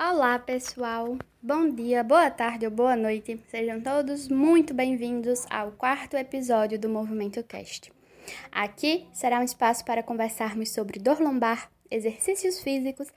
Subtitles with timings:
[0.00, 1.18] Olá, pessoal!
[1.42, 3.36] Bom dia, boa tarde ou boa noite.
[3.48, 7.92] Sejam todos muito bem-vindos ao quarto episódio do Movimento Cast.
[8.52, 13.08] Aqui será um espaço para conversarmos sobre dor lombar, exercícios físicos,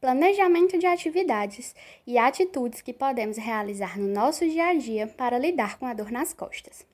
[0.00, 1.74] planejamento de atividades
[2.06, 6.12] e atitudes que podemos realizar no nosso dia a dia para lidar com a dor
[6.12, 6.86] nas costas.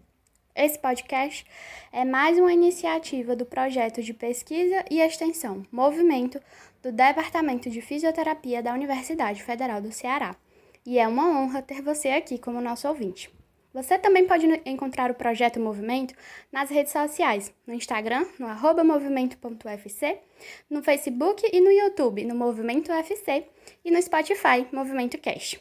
[0.56, 1.44] Esse podcast
[1.92, 6.40] é mais uma iniciativa do projeto de pesquisa e extensão Movimento
[6.84, 10.36] do Departamento de Fisioterapia da Universidade Federal do Ceará.
[10.84, 13.30] E é uma honra ter você aqui como nosso ouvinte.
[13.72, 16.14] Você também pode encontrar o Projeto Movimento
[16.52, 20.18] nas redes sociais, no Instagram, no arroba movimento.ufc,
[20.68, 23.46] no Facebook e no YouTube, no Movimento UFC,
[23.82, 25.58] e no Spotify, Movimento Cast.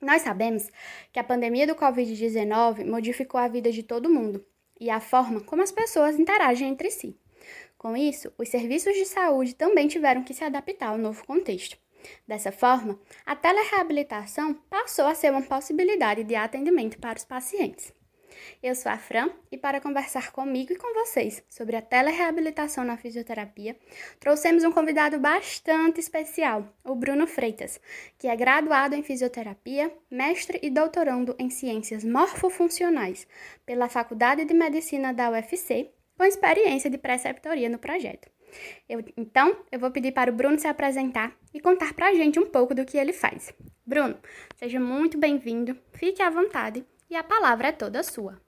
[0.00, 0.70] Nós sabemos
[1.12, 4.46] que a pandemia do Covid-19 modificou a vida de todo mundo
[4.80, 7.18] e a forma como as pessoas interagem entre si.
[7.78, 11.78] Com isso, os serviços de saúde também tiveram que se adaptar ao novo contexto.
[12.26, 17.92] Dessa forma, a telereabilitação passou a ser uma possibilidade de atendimento para os pacientes.
[18.62, 22.96] Eu sou a Fran e para conversar comigo e com vocês sobre a telereabilitação na
[22.96, 23.76] fisioterapia,
[24.20, 27.80] trouxemos um convidado bastante especial, o Bruno Freitas,
[28.18, 33.26] que é graduado em fisioterapia, mestre e doutorando em ciências morfofuncionais
[33.64, 38.28] pela Faculdade de Medicina da UFC, com experiência de preceptoria no projeto.
[38.88, 42.38] Eu, então, eu vou pedir para o Bruno se apresentar e contar para a gente
[42.38, 43.52] um pouco do que ele faz.
[43.84, 44.16] Bruno,
[44.56, 48.40] seja muito bem-vindo, fique à vontade e a palavra é toda sua.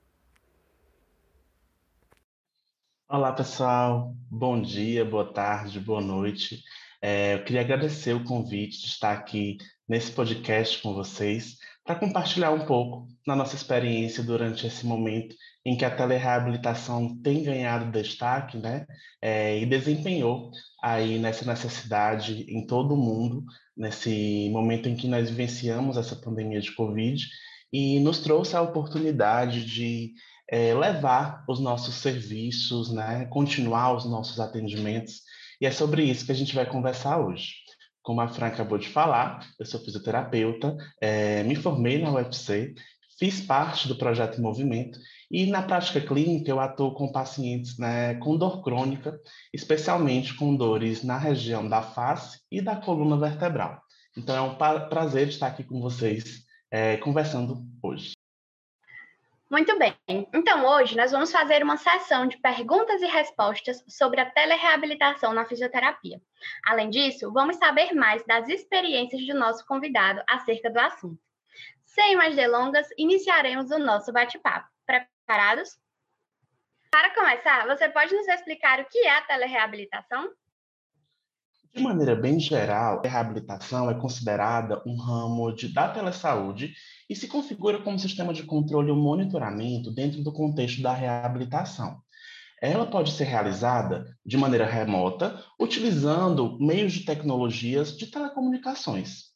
[3.08, 4.14] Olá, pessoal.
[4.30, 6.62] Bom dia, boa tarde, boa noite.
[7.00, 9.56] É, eu queria agradecer o convite de estar aqui
[9.89, 15.34] nesse podcast com vocês para compartilhar um pouco na nossa experiência durante esse momento
[15.69, 18.86] em que a telereabilitação tem ganhado destaque, né,
[19.20, 20.50] é, e desempenhou
[20.83, 23.44] aí nessa necessidade em todo o mundo,
[23.77, 27.22] nesse momento em que nós vivenciamos essa pandemia de Covid
[27.70, 30.14] e nos trouxe a oportunidade de
[30.51, 35.20] é, levar os nossos serviços, né, continuar os nossos atendimentos,
[35.61, 37.56] e é sobre isso que a gente vai conversar hoje.
[38.00, 42.74] Como a Fran acabou de falar, eu sou fisioterapeuta, é, me formei na UFC,
[43.18, 44.98] fiz parte do projeto Movimento
[45.30, 49.20] e na prática clínica eu atuo com pacientes né, com dor crônica,
[49.52, 53.80] especialmente com dores na região da face e da coluna vertebral.
[54.17, 54.56] Então é um
[54.88, 58.12] prazer estar aqui com vocês é, conversando hoje.
[59.50, 59.96] Muito bem.
[60.06, 65.46] Então, hoje nós vamos fazer uma sessão de perguntas e respostas sobre a telereabilitação na
[65.46, 66.20] fisioterapia.
[66.67, 71.18] Além disso, vamos saber mais das experiências do nosso convidado acerca do assunto.
[71.86, 74.68] Sem mais delongas, iniciaremos o nosso bate-papo.
[74.88, 75.76] Preparados?
[76.90, 80.30] Para começar, você pode nos explicar o que é a telereabilitação?
[81.74, 86.72] De maneira bem geral, a reabilitação é considerada um ramo de, da telesaúde
[87.08, 92.00] e se configura como sistema de controle ou monitoramento dentro do contexto da reabilitação.
[92.62, 99.26] Ela pode ser realizada de maneira remota, utilizando meios de tecnologias de telecomunicações.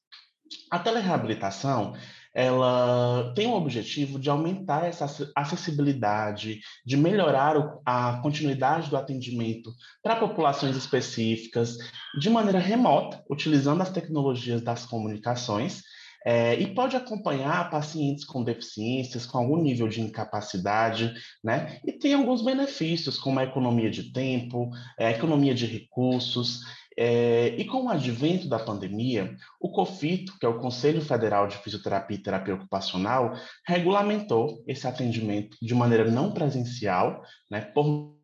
[0.71, 1.95] A telereabilitação
[2.35, 9.73] ela tem o objetivo de aumentar essa acessibilidade, de melhorar a continuidade do atendimento
[10.03, 11.77] para populações específicas
[12.19, 15.83] de maneira remota, utilizando as tecnologias das comunicações,
[16.25, 21.13] é, e pode acompanhar pacientes com deficiências, com algum nível de incapacidade,
[21.43, 21.81] né?
[21.85, 26.61] E tem alguns benefícios, como a economia de tempo, a economia de recursos,
[26.97, 31.57] é, e com o advento da pandemia, o COFITO, que é o Conselho Federal de
[31.59, 33.35] Fisioterapia e Terapia Ocupacional,
[33.67, 38.17] regulamentou esse atendimento de maneira não presencial, né, por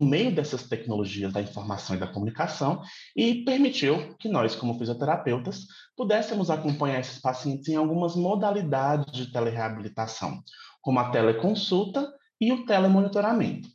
[0.00, 2.82] meio dessas tecnologias da informação e da comunicação,
[3.16, 5.66] e permitiu que nós, como fisioterapeutas,
[5.96, 10.42] pudéssemos acompanhar esses pacientes em algumas modalidades de telereabilitação,
[10.82, 13.68] como a teleconsulta e o telemonitoramento.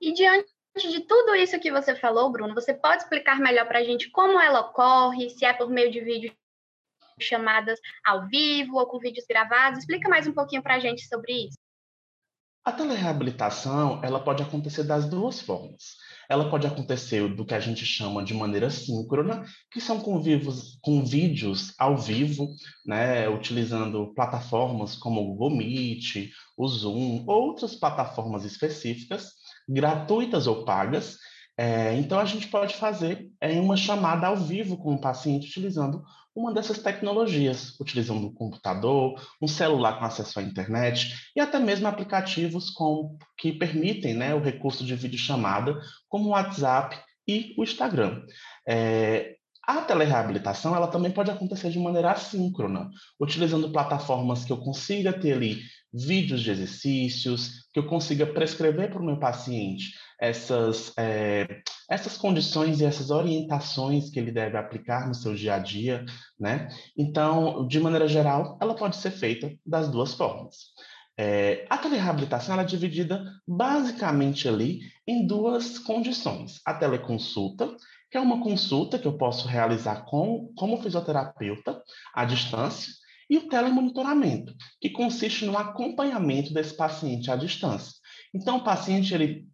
[0.00, 3.84] E diante de tudo isso que você falou, Bruno, você pode explicar melhor para a
[3.84, 6.34] gente como ela ocorre, se é por meio de vídeos
[7.20, 9.80] chamadas ao vivo ou com vídeos gravados?
[9.80, 11.58] Explica mais um pouquinho para a gente sobre isso.
[12.64, 15.96] A telereabilitação, ela pode acontecer das duas formas.
[16.28, 20.78] Ela pode acontecer do que a gente chama de maneira síncrona, que são com, vivos,
[20.82, 22.48] com vídeos ao vivo,
[22.86, 29.32] né, utilizando plataformas como o Google Meet, o Zoom, outras plataformas específicas,
[29.70, 31.16] gratuitas ou pagas.
[31.56, 36.02] É, então, a gente pode fazer é, uma chamada ao vivo com o paciente utilizando
[36.34, 41.86] uma dessas tecnologias, utilizando um computador, um celular com acesso à internet e até mesmo
[41.86, 45.78] aplicativos com, que permitem né, o recurso de videochamada,
[46.08, 46.96] como o WhatsApp
[47.28, 48.22] e o Instagram.
[48.66, 49.36] É,
[49.66, 52.88] A telereabilitação ela também pode acontecer de maneira assíncrona,
[53.20, 55.60] utilizando plataformas que eu consiga ter ali
[55.92, 62.80] vídeos de exercícios, que eu consiga prescrever para o meu paciente essas, é, essas condições
[62.80, 66.04] e essas orientações que ele deve aplicar no seu dia a dia,
[66.38, 66.68] né?
[66.96, 70.56] Então, de maneira geral, ela pode ser feita das duas formas.
[71.18, 76.60] É, a telereabilitação é dividida basicamente ali em duas condições.
[76.64, 77.74] A teleconsulta,
[78.10, 81.82] que é uma consulta que eu posso realizar com, como fisioterapeuta
[82.14, 82.92] à distância,
[83.30, 87.94] e o telemonitoramento, que consiste no acompanhamento desse paciente à distância.
[88.34, 89.46] Então, o paciente ele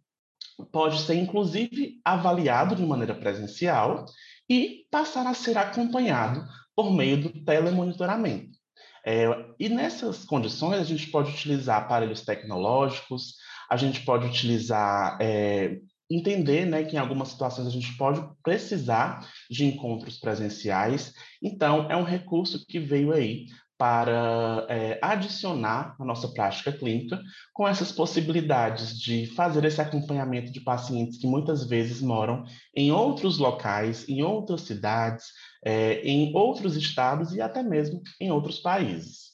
[0.71, 4.05] pode ser, inclusive, avaliado de maneira presencial
[4.49, 6.43] e passar a ser acompanhado
[6.75, 8.57] por meio do telemonitoramento.
[9.05, 9.25] É,
[9.59, 13.35] e nessas condições, a gente pode utilizar aparelhos tecnológicos,
[13.69, 19.29] a gente pode utilizar é, entender né, que em algumas situações a gente pode precisar
[19.49, 21.13] de encontros presenciais.
[21.43, 23.45] Então, é um recurso que veio aí
[23.77, 27.21] para é, adicionar a nossa prática clínica
[27.53, 32.43] com essas possibilidades de fazer esse acompanhamento de pacientes que muitas vezes moram
[32.75, 35.27] em outros locais, em outras cidades,
[35.63, 39.27] é, em outros estados e até mesmo em outros países.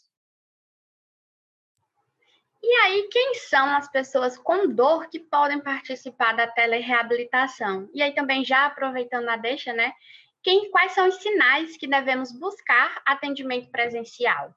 [2.66, 7.90] E aí, quem são as pessoas com dor que podem participar da telereabilitação?
[7.94, 9.92] E aí também já aproveitando a deixa, né?
[10.44, 14.54] Quem, quais são os sinais que devemos buscar atendimento presencial?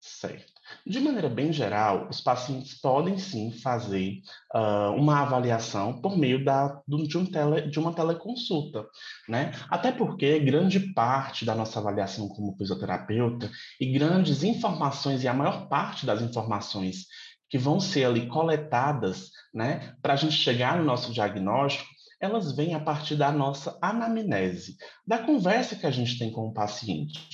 [0.00, 0.52] Certo.
[0.86, 4.20] De maneira bem geral, os pacientes podem sim fazer
[4.54, 8.86] uh, uma avaliação por meio da, de, um tele, de uma teleconsulta,
[9.26, 9.52] né?
[9.70, 13.50] Até porque grande parte da nossa avaliação como fisioterapeuta
[13.80, 17.06] e grandes informações, e a maior parte das informações
[17.48, 21.93] que vão ser ali coletadas, né, para a gente chegar no nosso diagnóstico,
[22.24, 24.76] elas vêm a partir da nossa anamnese,
[25.06, 27.28] da conversa que a gente tem com o paciente.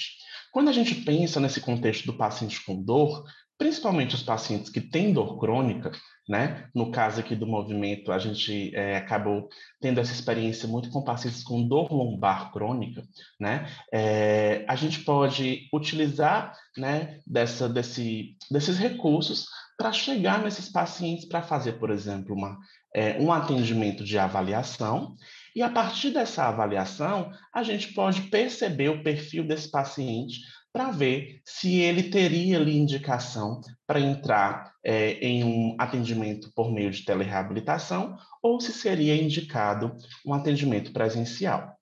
[0.53, 3.25] Quando a gente pensa nesse contexto do paciente com dor,
[3.57, 5.93] principalmente os pacientes que têm dor crônica,
[6.29, 6.69] né?
[6.75, 9.49] No caso aqui do movimento, a gente é, acabou
[9.81, 13.03] tendo essa experiência muito com pacientes com dor lombar crônica,
[13.39, 13.69] né?
[13.93, 19.47] É, a gente pode utilizar, né, dessa, desse, desses recursos
[19.77, 22.59] para chegar nesses pacientes para fazer, por exemplo, uma,
[22.95, 25.15] é, um atendimento de avaliação
[25.55, 30.41] e a partir dessa avaliação, a gente pode perceber o perfil desse paciente
[30.73, 36.91] para ver se ele teria ali indicação para entrar é, em um atendimento por meio
[36.91, 41.80] de telereabilitação ou se seria indicado um atendimento presencial.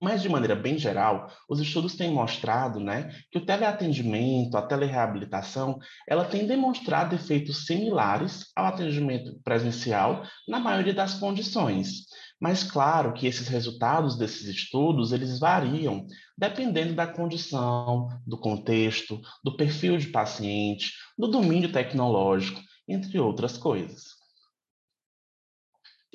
[0.00, 5.78] Mas, de maneira bem geral, os estudos têm mostrado né, que o teleatendimento, a telereabilitação,
[6.08, 12.06] ela tem demonstrado efeitos similares ao atendimento presencial na maioria das condições.
[12.40, 16.06] Mas claro que esses resultados desses estudos, eles variam
[16.36, 24.15] dependendo da condição, do contexto, do perfil de paciente, do domínio tecnológico, entre outras coisas.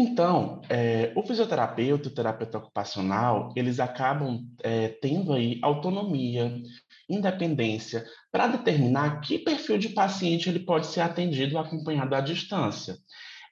[0.02, 6.60] Então, é, o fisioterapeuta e o terapeuta ocupacional, eles acabam é, tendo aí autonomia,
[7.08, 12.98] independência, para determinar que perfil de paciente ele pode ser atendido ou acompanhado à distância.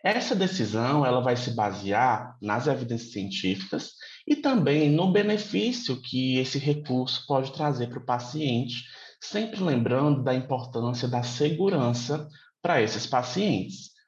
[0.04, 3.92] Essa decisão ela vai se basear nas evidências científicas
[4.28, 8.86] e também no benefício que esse recurso pode trazer para o paciente,
[9.22, 12.28] sempre lembrando da importância da segurança
[12.60, 13.99] para esses pacientes.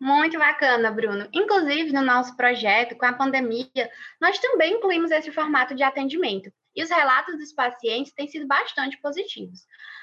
[0.00, 1.28] Muito bacana, Bruno.
[1.32, 6.52] Inclusive, no nosso projeto, com a pandemia, nós também incluímos esse formato de atendimento.
[6.74, 9.60] E os relatos dos pacientes têm sido bastante positivos.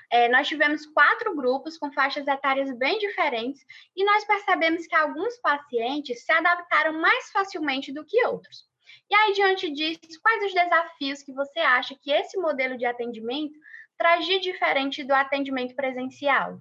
[0.09, 3.61] É, nós tivemos quatro grupos com faixas etárias bem diferentes
[3.95, 8.65] e nós percebemos que alguns pacientes se adaptaram mais facilmente do que outros.
[9.09, 13.57] E aí, diante disso, quais os desafios que você acha que esse modelo de atendimento
[13.97, 16.59] traz de diferente do atendimento presencial?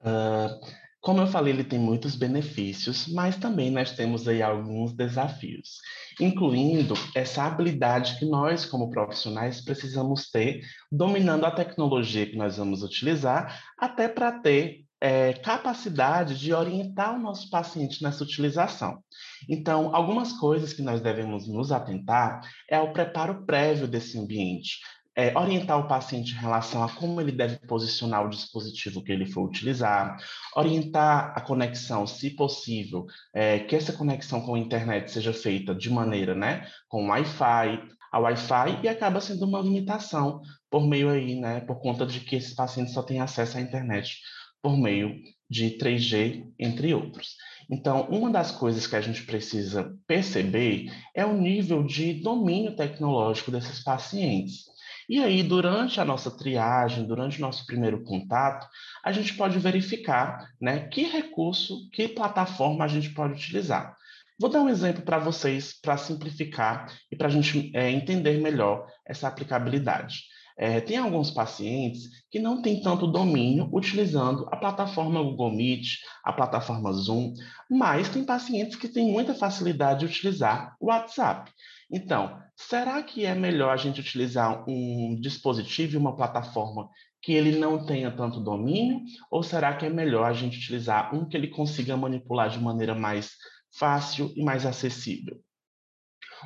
[0.00, 5.78] Uh, como eu falei, ele tem muitos benefícios, mas também nós temos aí alguns desafios,
[6.20, 12.84] incluindo essa habilidade que nós, como profissionais, precisamos ter dominando a tecnologia que nós vamos
[12.84, 19.02] utilizar, até para ter é, capacidade de orientar o nosso paciente nessa utilização.
[19.48, 24.78] Então, algumas coisas que nós devemos nos atentar é ao preparo prévio desse ambiente,
[25.16, 29.26] é, orientar o paciente em relação a como ele deve posicionar o dispositivo que ele
[29.26, 30.16] for utilizar,
[30.56, 35.90] orientar a conexão, se possível, é, que essa conexão com a internet seja feita de
[35.90, 40.40] maneira, né, com Wi-Fi, a Wi-Fi e acaba sendo uma limitação
[40.70, 44.18] por meio aí, né, por conta de que esse paciente só tem acesso à internet
[44.62, 45.16] por meio
[45.50, 47.36] de 3G, entre outros.
[47.70, 53.50] Então, uma das coisas que a gente precisa perceber é o nível de domínio tecnológico
[53.50, 54.71] desses pacientes.
[55.12, 58.66] E aí, durante a nossa triagem, durante o nosso primeiro contato,
[59.04, 63.94] a gente pode verificar né, que recurso, que plataforma a gente pode utilizar.
[64.40, 68.86] Vou dar um exemplo para vocês, para simplificar e para a gente é, entender melhor
[69.06, 70.22] essa aplicabilidade.
[70.56, 76.32] É, tem alguns pacientes que não têm tanto domínio utilizando a plataforma Google Meet, a
[76.32, 77.34] plataforma Zoom,
[77.70, 81.50] mas tem pacientes que têm muita facilidade de utilizar o WhatsApp.
[81.92, 86.88] Então, será que é melhor a gente utilizar um dispositivo e uma plataforma
[87.20, 89.00] que ele não tenha tanto domínio?
[89.30, 92.94] Ou será que é melhor a gente utilizar um que ele consiga manipular de maneira
[92.94, 93.32] mais
[93.78, 95.38] fácil e mais acessível?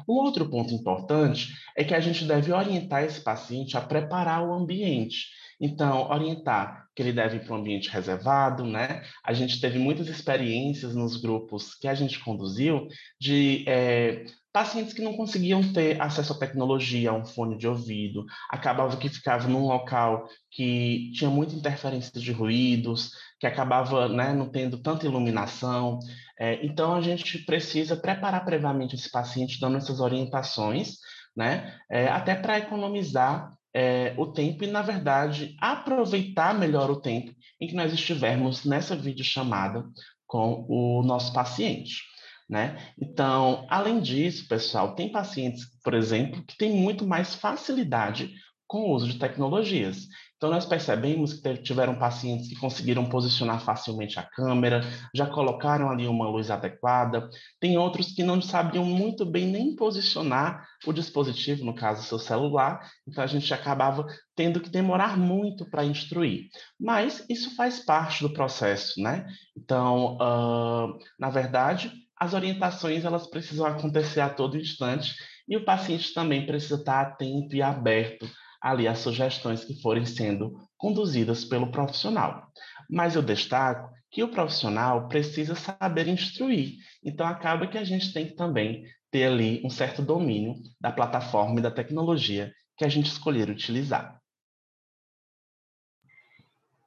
[0.09, 4.53] Um outro ponto importante é que a gente deve orientar esse paciente a preparar o
[4.53, 5.29] ambiente.
[5.61, 9.03] Então, orientar que ele deve ir para um ambiente reservado, né?
[9.23, 12.89] A gente teve muitas experiências nos grupos que a gente conduziu
[13.21, 14.25] de é,
[14.57, 19.11] pacientes que não conseguiam ter acesso à tecnologia, a um fone de ouvido, acabava que
[19.11, 25.05] ficava num local que tinha muita interferência de ruídos, que acabava né, não tendo tanta
[25.05, 25.99] iluminação.
[26.39, 30.97] É, então, a gente precisa preparar previamente esse paciente, dando essas orientações,
[31.37, 37.35] né, é, até para economizar é, o tempo e, na verdade, aproveitar melhor o tempo
[37.61, 39.85] em que nós estivermos nessa videochamada
[40.27, 42.03] com o nosso paciente.
[42.49, 42.79] Né?
[42.99, 48.33] Então, além disso, pessoal, tem pacientes, por exemplo, que têm muito mais facilidade
[48.67, 50.07] com o uso de tecnologias.
[50.37, 54.83] Então, nós percebemos que tiveram pacientes que conseguiram posicionar facilmente a câmera,
[55.15, 57.29] já colocaram ali uma luz adequada.
[57.59, 62.87] Tem outros que não sabiam muito bem nem posicionar o dispositivo, no caso, seu celular.
[63.09, 66.49] Então, a gente acabava tendo que demorar muito para instruir.
[66.79, 69.27] Mas isso faz parte do processo, né?
[69.57, 75.15] Então, uh, na verdade, as orientações elas precisam acontecer a todo instante
[75.49, 78.29] e o paciente também precisa estar atento e aberto
[78.67, 82.49] ali as sugestões que forem sendo conduzidas pelo profissional.
[82.91, 88.27] Mas eu destaco que o profissional precisa saber instruir, então acaba que a gente tem
[88.27, 93.07] que também ter ali um certo domínio da plataforma e da tecnologia que a gente
[93.07, 94.21] escolher utilizar.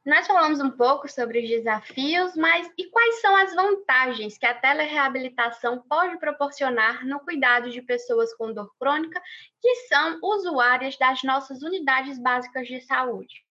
[0.09, 4.55] Nós falamos um pouco sobre os desafios, mas e quais são as vantagens que a
[4.55, 9.21] telereabilitação pode proporcionar no cuidado de pessoas com dor crônica
[9.61, 13.45] que são usuárias das nossas unidades básicas de saúde?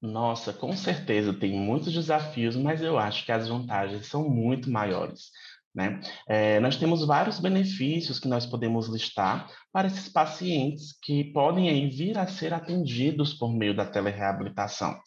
[0.00, 5.32] Nossa, com certeza tem muitos desafios, mas eu acho que as vantagens são muito maiores.
[5.76, 6.00] Né?
[6.26, 11.90] É, nós temos vários benefícios que nós podemos listar para esses pacientes que podem aí
[11.90, 14.98] vir a ser atendidos por meio da telereabilitação.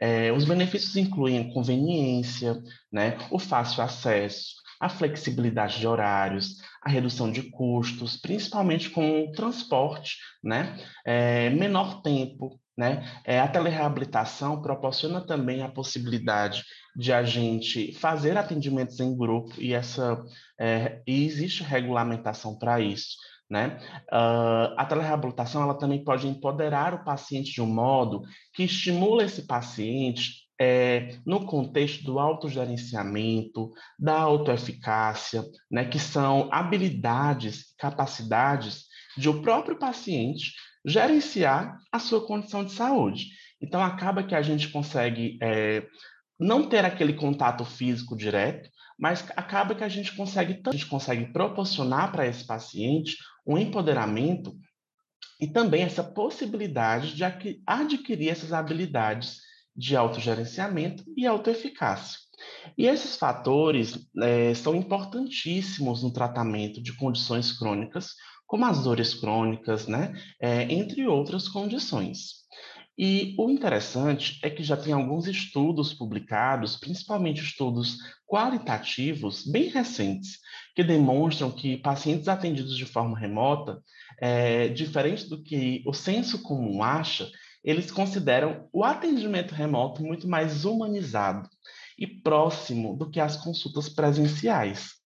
[0.00, 2.62] É, os benefícios incluem conveniência,
[2.92, 9.32] né, o fácil acesso, a flexibilidade de horários, a redução de custos, principalmente com o
[9.32, 13.04] transporte, né, é, menor tempo, né?
[13.24, 16.64] É, a telereabilitação proporciona também a possibilidade
[16.96, 20.22] de a gente fazer atendimentos em grupo e essa
[20.58, 23.16] é, e existe regulamentação para isso.
[23.50, 23.78] Né?
[24.10, 28.22] Uh, a telereabilitação ela também pode empoderar o paciente de um modo
[28.54, 37.74] que estimula esse paciente é, no contexto do autogerenciamento, da autoeficácia, né, que são habilidades,
[37.76, 38.84] capacidades
[39.18, 40.52] de o próprio paciente
[40.84, 43.28] gerenciar a sua condição de saúde.
[43.60, 45.86] Então, acaba que a gente consegue é,
[46.38, 51.32] não ter aquele contato físico direto, mas acaba que a gente consegue, a gente consegue
[51.32, 54.56] proporcionar para esse paciente um empoderamento
[55.40, 57.24] e também essa possibilidade de
[57.66, 59.40] adquirir essas habilidades
[59.74, 62.18] de autogerenciamento e autoeficácia.
[62.76, 68.14] E esses fatores é, são importantíssimos no tratamento de condições crônicas,
[68.52, 70.12] como as dores crônicas, né?
[70.38, 72.42] É, entre outras condições.
[72.98, 80.38] E o interessante é que já tem alguns estudos publicados, principalmente estudos qualitativos bem recentes,
[80.76, 83.82] que demonstram que pacientes atendidos de forma remota,
[84.20, 87.30] é, diferente do que o senso comum acha,
[87.64, 91.48] eles consideram o atendimento remoto muito mais humanizado
[91.98, 95.01] e próximo do que as consultas presenciais.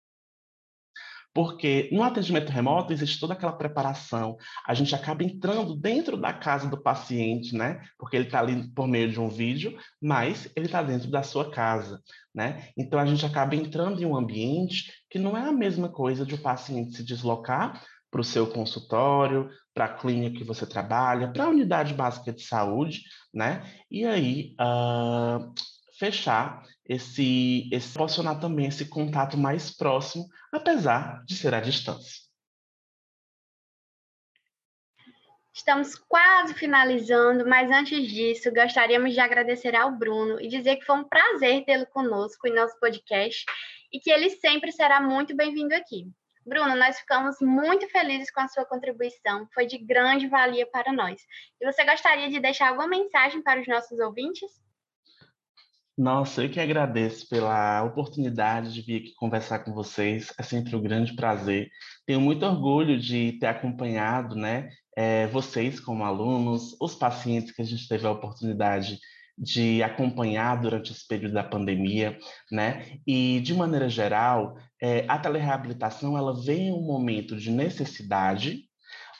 [1.35, 4.37] Porque no atendimento remoto existe toda aquela preparação,
[4.67, 7.83] a gente acaba entrando dentro da casa do paciente, né?
[7.99, 11.51] Porque ele está ali por meio de um vídeo, mas ele está dentro da sua
[11.51, 12.01] casa,
[12.33, 12.69] né?
[12.77, 16.35] Então a gente acaba entrando em um ambiente que não é a mesma coisa de
[16.35, 17.83] o paciente se deslocar
[18.15, 22.43] para o seu consultório, para a clínica que você trabalha, para a unidade básica de
[22.43, 23.03] saúde,
[23.35, 23.69] né?
[23.91, 25.53] E aí uh,
[25.99, 32.25] fechar esse, esse proporcionar também esse contato mais próximo, apesar de ser à distância.
[35.53, 40.97] Estamos quase finalizando, mas antes disso, gostaríamos de agradecer ao Bruno e dizer que foi
[40.97, 43.47] um prazer tê-lo conosco em nosso podcast
[43.93, 46.09] e que ele sempre será muito bem-vindo aqui.
[46.45, 51.23] Bruno, nós ficamos muito felizes com a sua contribuição, foi de grande valia para nós.
[51.61, 54.64] E você gostaria de deixar alguma mensagem para os nossos ouvintes?
[55.97, 60.33] Nossa, eu que agradeço pela oportunidade de vir aqui conversar com vocês.
[60.37, 61.71] É sempre um grande prazer.
[62.05, 67.65] Tenho muito orgulho de ter acompanhado, né, é, vocês como alunos, os pacientes que a
[67.65, 68.99] gente teve a oportunidade
[69.39, 72.17] de acompanhar durante esse período da pandemia,
[72.51, 72.99] né?
[73.07, 78.63] E de maneira geral, é, a telereabilitação ela vem em um momento de necessidade,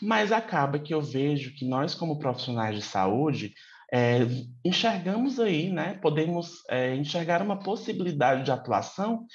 [0.01, 3.53] mas acaba que eu vejo que nós como profissionais de saúde
[3.93, 4.21] é,
[4.65, 5.95] enxergamos aí, né?
[6.01, 9.27] Podemos é, enxergar uma possibilidade de atuação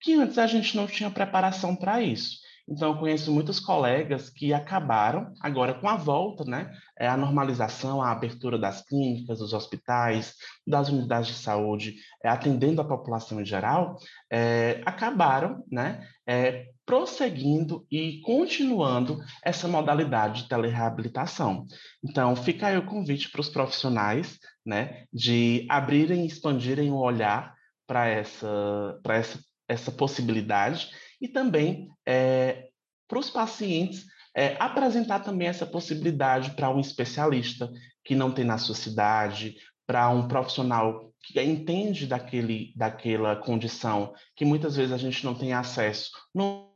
[0.00, 2.38] que antes a gente não tinha preparação para isso.
[2.70, 8.02] Então, eu conheço muitos colegas que acabaram, agora com a volta, né, é, a normalização,
[8.02, 10.34] a abertura das clínicas, dos hospitais,
[10.66, 13.96] das unidades de saúde, é, atendendo a população em geral,
[14.30, 21.66] é, acabaram né, é, prosseguindo e continuando essa modalidade de telereabilitação.
[22.04, 27.54] Então, fica aí o convite para os profissionais né, de abrirem e expandirem o olhar
[27.86, 32.68] para essa, essa, essa possibilidade e também é,
[33.08, 34.06] para os pacientes
[34.36, 37.70] é, apresentar também essa possibilidade para um especialista
[38.04, 39.56] que não tem na sua cidade,
[39.86, 45.52] para um profissional que entende daquele, daquela condição que muitas vezes a gente não tem
[45.52, 46.68] acesso no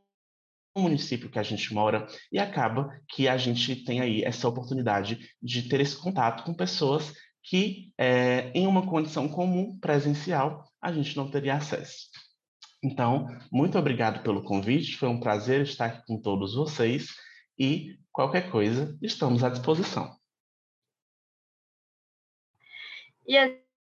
[0.75, 5.69] município que a gente mora e acaba que a gente tem aí essa oportunidade de
[5.69, 11.29] ter esse contato com pessoas que é, em uma condição comum presencial a gente não
[11.29, 12.07] teria acesso.
[12.83, 17.07] Então, muito obrigado pelo convite, foi um prazer estar aqui com todos vocês
[17.57, 20.13] e qualquer coisa, estamos à disposição.
[23.25, 23.37] E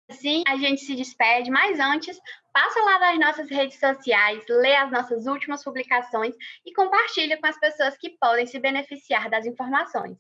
[0.09, 2.17] assim a gente se despede, mas antes,
[2.53, 7.59] passa lá nas nossas redes sociais, lê as nossas últimas publicações e compartilha com as
[7.59, 10.17] pessoas que podem se beneficiar das informações.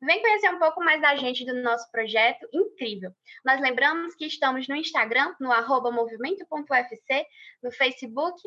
[0.00, 3.12] Vem conhecer um pouco mais da gente do nosso projeto incrível.
[3.44, 7.26] Nós lembramos que estamos no Instagram, no arroba movimento.ufc,
[7.62, 8.40] no Facebook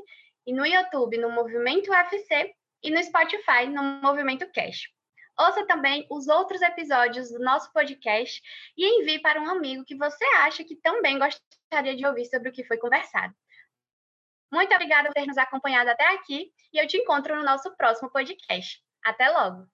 [0.45, 4.89] e no YouTube, no Movimento UFC e no Spotify, no Movimento Cash.
[5.39, 8.41] Ouça também os outros episódios do nosso podcast
[8.77, 12.51] e envie para um amigo que você acha que também gostaria de ouvir sobre o
[12.51, 13.33] que foi conversado.
[14.51, 18.11] Muito obrigada por ter nos acompanhado até aqui e eu te encontro no nosso próximo
[18.11, 18.79] podcast.
[19.03, 19.67] Até logo!